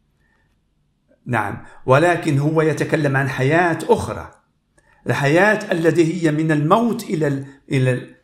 نعم 1.27 1.64
ولكن 1.87 2.38
هو 2.38 2.62
يتكلم 2.62 3.16
عن 3.16 3.29
حياة 3.29 3.79
أخرى. 3.88 4.31
الحياة 5.07 5.72
التي 5.72 6.14
هي 6.14 6.33
من 6.33 6.53
الموت 6.53 7.03
إلى 7.03 7.27
ال 7.27 7.46
إلى 7.72 7.92
ال 7.92 8.14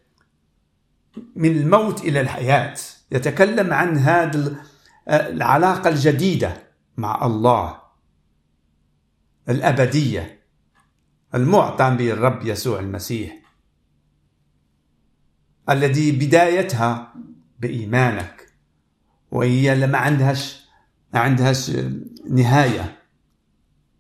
من 1.36 1.56
الموت 1.56 2.00
إلى 2.00 2.20
الحياة. 2.20 2.76
يتكلم 3.10 3.72
عن 3.72 3.98
هذه 3.98 4.56
العلاقة 5.08 5.88
الجديدة 5.88 6.62
مع 6.96 7.26
الله. 7.26 7.83
الأبدية 9.48 10.40
المعطى 11.34 11.96
بالرب 11.98 12.46
يسوع 12.46 12.80
المسيح 12.80 13.36
الذي 15.70 16.12
بدايتها 16.12 17.14
بإيمانك 17.58 18.52
وهي 19.30 19.74
لما 19.74 19.98
عندهاش 19.98 20.64
ما 21.14 21.20
عندهاش 21.20 21.70
نهاية 22.30 23.00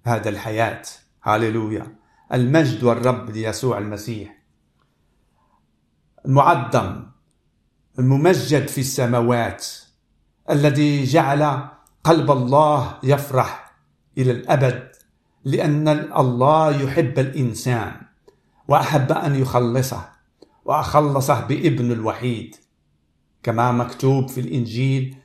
هذا 0.04 0.28
الحياة. 0.28 0.82
هاليلويا 1.24 1.96
المجد 2.32 2.82
والرب 2.82 3.30
ليسوع 3.30 3.78
المسيح. 3.78 4.42
المعظم 6.26 7.06
الممجد 7.98 8.68
في 8.68 8.80
السماوات 8.80 9.66
الذي 10.50 11.04
جعل 11.04 11.68
قلب 12.04 12.30
الله 12.30 12.98
يفرح 13.02 13.76
إلى 14.18 14.30
الأبد. 14.30 14.93
لأن 15.44 15.88
الله 15.88 16.82
يحب 16.82 17.18
الإنسان 17.18 17.92
وأحب 18.68 19.12
أن 19.12 19.34
يخلصه 19.34 20.08
وأخلصه 20.64 21.40
بابن 21.40 21.92
الوحيد. 21.92 22.56
كما 23.42 23.72
مكتوب 23.72 24.28
في 24.28 24.40
الإنجيل 24.40 25.16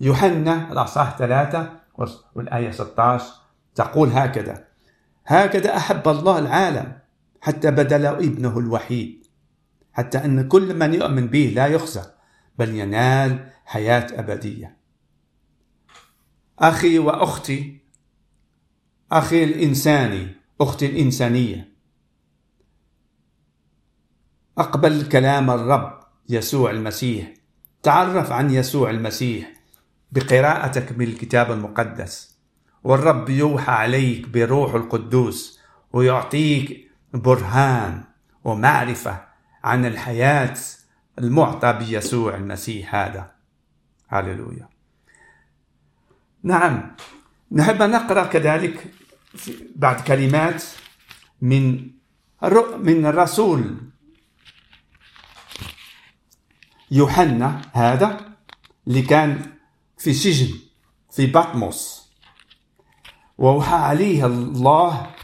يوحنا 0.00 0.72
الأصحاح 0.72 1.18
ثلاثة 1.18 1.72
والآية 2.34 2.70
16 2.70 3.24
تقول 3.74 4.08
هكذا 4.08 4.64
هكذا 5.26 5.76
أحب 5.76 6.08
الله 6.08 6.38
العالم 6.38 6.98
حتى 7.40 7.70
بدل 7.70 8.06
ابنه 8.06 8.58
الوحيد 8.58 9.26
حتى 9.92 10.18
أن 10.18 10.48
كل 10.48 10.74
من 10.74 10.94
يؤمن 10.94 11.26
به 11.26 11.52
لا 11.54 11.66
يخزى 11.66 12.02
بل 12.58 12.74
ينال 12.74 13.50
حياة 13.64 14.06
أبدية. 14.12 14.76
أخي 16.58 16.98
وأختي 16.98 17.80
أخي 19.12 19.44
الإنساني 19.44 20.34
أختي 20.60 20.86
الإنسانية. 20.86 21.68
أقبل 24.58 25.08
كلام 25.08 25.50
الرب 25.50 26.00
يسوع 26.28 26.70
المسيح. 26.70 27.34
تعرف 27.82 28.32
عن 28.32 28.50
يسوع 28.50 28.90
المسيح 28.90 29.52
بقراءتك 30.12 30.92
من 30.98 31.04
الكتاب 31.06 31.52
المقدس. 31.52 32.38
والرب 32.84 33.28
يوحى 33.28 33.72
عليك 33.72 34.28
بروح 34.28 34.74
القدوس 34.74 35.60
ويعطيك 35.92 36.90
برهان 37.14 38.04
ومعرفة 38.44 39.24
عن 39.64 39.86
الحياة 39.86 40.56
المعطى 41.18 41.72
بيسوع 41.72 42.34
المسيح 42.34 42.94
هذا. 42.94 43.32
هللويا. 44.08 44.68
نعم. 46.42 46.96
نحب 47.52 47.82
نقرأ 47.82 48.26
كذلك 48.26 48.94
بعد 49.76 50.00
كلمات 50.00 50.64
من 51.40 51.90
من 52.78 53.06
الرسول. 53.06 53.76
يوحنا 56.90 57.62
هذا 57.72 58.36
اللي 58.86 59.02
كان 59.02 59.52
في 59.98 60.12
سجن 60.12 60.58
في 61.10 61.26
بطمس. 61.26 62.08
ووحى 63.38 63.76
عليه 63.76 64.26
الله 64.26 65.14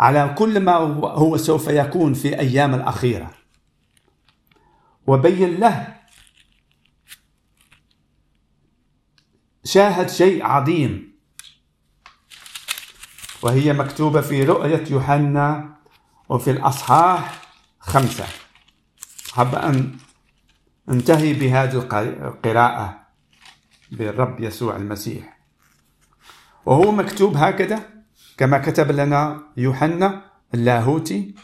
على 0.00 0.34
كل 0.38 0.60
ما 0.60 0.74
هو 1.04 1.36
سوف 1.36 1.68
يكون 1.68 2.14
في 2.14 2.38
أيام 2.38 2.74
الأخيرة. 2.74 3.34
وبين 5.06 5.54
له 5.60 5.96
شاهد 9.64 10.10
شيء 10.10 10.46
عظيم. 10.46 11.17
وهي 13.42 13.72
مكتوبة 13.72 14.20
في 14.20 14.44
رؤية 14.44 14.84
يوحنا 14.90 15.74
وفي 16.28 16.50
الأصحاح 16.50 17.42
خمسة. 17.80 18.24
حاب 19.32 19.54
أن 19.54 19.96
انتهي 20.88 21.32
بهذه 21.32 21.76
القراءة 22.22 23.00
بالرب 23.92 24.40
يسوع 24.40 24.76
المسيح. 24.76 25.38
وهو 26.66 26.92
مكتوب 26.92 27.36
هكذا 27.36 27.80
كما 28.36 28.58
كتب 28.58 28.90
لنا 28.90 29.42
يوحنا 29.56 30.22
اللاهوتي 30.54 31.34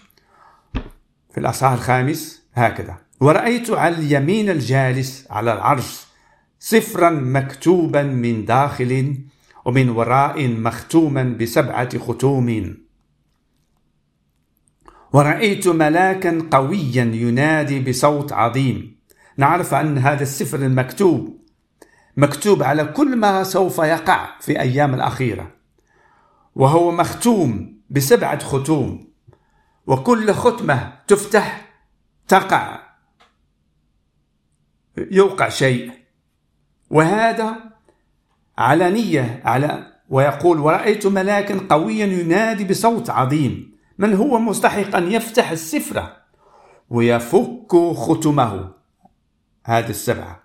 في 1.34 1.40
الأصحاح 1.40 1.72
الخامس 1.72 2.42
هكذا 2.54 2.96
ورأيت 3.20 3.70
على 3.70 3.94
اليمين 3.94 4.50
الجالس 4.50 5.26
على 5.30 5.52
العرش 5.52 6.06
سفرا 6.58 7.10
مكتوبا 7.10 8.02
من 8.02 8.44
داخل 8.44 9.18
ومن 9.64 9.88
وراء 9.88 10.48
مختوما 10.48 11.22
بسبعة 11.22 11.98
ختوم. 11.98 12.76
ورأيت 15.12 15.68
ملاكا 15.68 16.48
قويا 16.50 17.04
ينادي 17.04 17.80
بصوت 17.80 18.32
عظيم. 18.32 19.00
نعرف 19.36 19.74
أن 19.74 19.98
هذا 19.98 20.22
السفر 20.22 20.58
المكتوب 20.58 21.44
مكتوب 22.16 22.62
على 22.62 22.84
كل 22.84 23.16
ما 23.16 23.42
سوف 23.42 23.78
يقع 23.78 24.40
في 24.40 24.60
أيام 24.60 24.94
الأخيرة. 24.94 25.50
وهو 26.54 26.90
مختوم 26.90 27.80
بسبعة 27.90 28.44
ختوم. 28.44 29.12
وكل 29.86 30.32
ختمة 30.32 30.92
تفتح 31.06 31.72
تقع 32.28 32.80
يوقع 35.10 35.48
شيء. 35.48 35.92
وهذا 36.90 37.73
علانية 38.58 39.42
على 39.44 39.86
ويقول 40.08 40.58
ورأيت 40.60 41.06
ملاكا 41.06 41.60
قويا 41.70 42.06
ينادي 42.06 42.64
بصوت 42.64 43.10
عظيم. 43.10 43.74
من 43.98 44.14
هو 44.14 44.38
مستحق 44.38 44.96
أن 44.96 45.12
يفتح 45.12 45.50
السفرة؟ 45.50 46.16
ويفك 46.90 47.76
ختمه. 47.96 48.70
هذه 49.64 49.90
السبعة. 49.90 50.42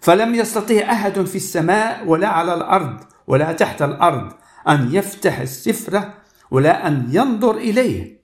فلم 0.00 0.34
يستطيع 0.34 0.92
أحد 0.92 1.20
في 1.20 1.36
السماء 1.36 2.06
ولا 2.06 2.28
على 2.28 2.54
الأرض 2.54 3.00
ولا 3.26 3.52
تحت 3.52 3.82
الأرض 3.82 4.32
أن 4.68 4.94
يفتح 4.94 5.38
السفرة 5.38 6.14
ولا 6.50 6.86
أن 6.86 7.08
ينظر 7.10 7.56
إليه. 7.56 8.20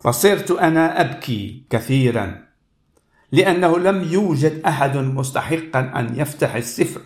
فصرت 0.00 0.50
أنا 0.50 1.00
أبكي 1.00 1.66
كثيرا 1.70 2.48
لأنه 3.32 3.78
لم 3.78 4.12
يوجد 4.12 4.62
أحد 4.66 4.96
مستحقا 4.96 5.80
أن 5.80 6.12
يفتح 6.16 6.54
السفر 6.54 7.00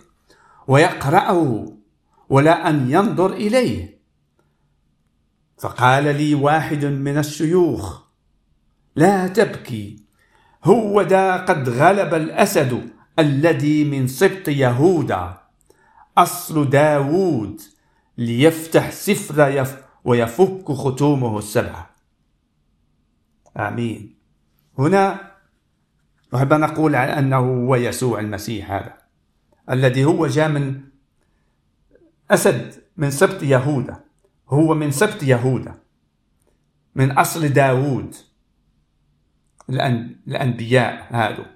ويقرأه 0.66 1.72
ولا 2.29 2.68
أن 2.68 2.90
ينظر 2.90 3.33
إليه. 3.33 4.03
فقال 5.59 6.05
لي 6.05 6.35
واحد 6.35 6.85
من 6.85 7.18
الشيوخ 7.18 8.03
لا 8.96 9.29
تبكي 9.29 10.05
هو 10.64 11.01
ذا 11.01 11.37
قد 11.37 11.68
غلب 11.68 12.14
الأسد 12.14 12.90
الذي 13.18 13.85
من 13.85 14.07
سبط 14.07 14.48
يهوذا. 14.48 15.42
أصل 16.18 16.70
داوود 16.70 17.61
ليفتح 18.18 18.90
سفر 18.90 19.48
يف 19.48 19.77
ويفك 20.05 20.72
ختومه 20.72 21.38
السبعة 21.38 21.90
آمين. 23.57 24.14
هنا 24.79 25.33
أحب 26.35 26.53
أن 26.53 26.64
أقول 26.64 26.94
أنه 26.96 27.38
هو 27.38 27.77
يسوع 27.77 28.20
المسيح 28.20 28.72
هذا. 28.72 29.02
الذي 29.73 30.05
هو 30.05 30.27
جاء 30.27 30.49
من 30.49 30.81
أسد 32.31 32.83
من 32.97 33.11
سبط 33.11 33.43
يهوذا 33.43 34.05
هو 34.49 34.75
من 34.75 34.91
سبط 34.91 35.23
يهوذا 35.23 35.79
من 36.95 37.11
أصل 37.11 37.49
داوود. 37.49 38.15
الأنبياء 40.29 41.07
هذا 41.11 41.47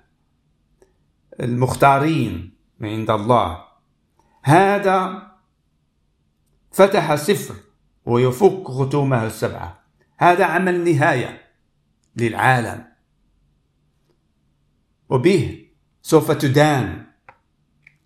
المختارين 1.41 2.55
من 2.79 2.89
عند 2.89 3.11
الله. 3.11 3.65
هذا 4.43 5.23
فتح 6.73 7.15
سفر 7.15 7.55
ويفك 8.05 8.69
ختومه 8.69 9.27
السبعة. 9.27 9.83
هذا 10.19 10.45
عمل 10.45 10.85
نهاية 10.85 11.43
للعالم. 12.17 12.85
وبه 15.09 15.67
سوف 16.03 16.31
تدان 16.31 17.06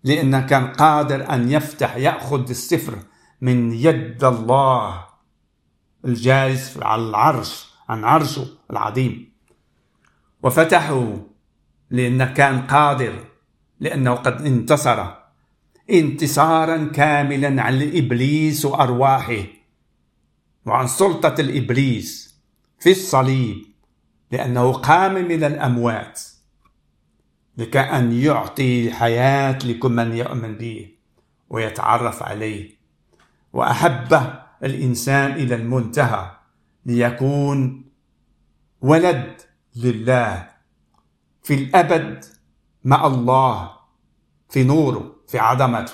لأنه 0.03 0.41
كان 0.41 0.67
قادر 0.67 1.33
أن 1.33 1.51
يفتح 1.51 1.95
يأخذ 1.95 2.49
السفر 2.49 2.99
من 3.41 3.73
يد 3.73 4.23
الله 4.23 5.05
الجالس 6.05 6.77
على 6.81 7.01
العرش 7.01 7.71
عن 7.89 8.03
عرشه 8.03 8.47
العظيم. 8.71 9.31
وفتحه 10.43 11.17
لأنه 11.89 12.25
كان 12.25 12.61
قادر 12.61 13.13
لأنه 13.79 14.13
قد 14.13 14.41
انتصر. 14.45 15.05
انتصارا 15.91 16.85
كاملا 16.93 17.61
عن 17.61 17.81
الإبليس 17.81 18.65
وأرواحه 18.65 19.43
وعن 20.65 20.87
سلطة 20.87 21.35
الإبليس 21.39 22.39
في 22.79 22.91
الصليب 22.91 23.65
لأنه 24.31 24.71
قام 24.71 25.13
من 25.13 25.43
الأموات. 25.43 26.21
لكأن 27.61 28.11
يعطي 28.11 28.91
حياة 28.91 29.57
لكل 29.65 29.91
من 29.91 30.13
يؤمن 30.13 30.57
به 30.57 30.91
ويتعرف 31.49 32.23
عليه. 32.23 32.77
وأحب 33.53 34.33
الإنسان 34.63 35.31
إلى 35.31 35.55
المنتهى 35.55 36.31
ليكون 36.85 37.85
ولد 38.81 39.41
لله 39.75 40.49
في 41.43 41.53
الأبد 41.53 42.25
مع 42.83 43.07
الله 43.07 43.71
في 44.49 44.63
نوره 44.63 45.15
في 45.27 45.39
عظمته. 45.39 45.93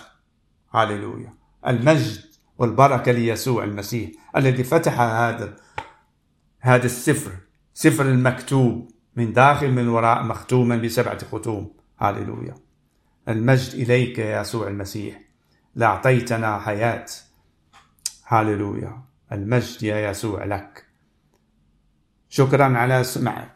هللويا 0.71 1.33
المجد 1.67 2.25
والبركة 2.57 3.11
ليسوع 3.11 3.63
المسيح 3.63 4.11
الذي 4.37 4.63
فتح 4.63 4.99
هذا 5.01 5.55
هذا 6.59 6.85
السفر 6.85 7.31
سفر 7.73 8.05
المكتوب. 8.05 8.91
من 9.17 9.33
داخل 9.33 9.71
من 9.71 9.87
وراء 9.87 10.23
مختوما 10.23 10.77
بسبعة 10.77 11.25
ختوم. 11.25 11.73
هللويا 11.97 12.55
المجد 13.29 13.73
إليك 13.73 14.19
يا 14.19 14.41
يسوع 14.41 14.67
المسيح. 14.67 15.21
لأعطيتنا 15.75 16.59
حياة. 16.59 17.05
هللويا 18.25 19.01
المجد 19.31 19.83
يا 19.83 20.09
يسوع 20.09 20.43
لك. 20.45 20.85
شكرا 22.29 22.77
على 22.77 23.03
سمع 23.03 23.47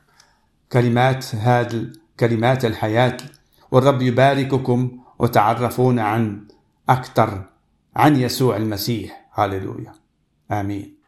كلمات 0.71 1.35
هذه 1.35 1.91
كلمات 2.19 2.65
الحياة. 2.65 3.17
والرب 3.71 4.01
يبارككم 4.01 4.99
وتعرفون 5.19 5.99
عن 5.99 6.47
أكثر 6.89 7.45
عن 7.95 8.15
يسوع 8.15 8.57
المسيح. 8.57 9.29
هللويا 9.33 9.93
آمين. 10.51 11.00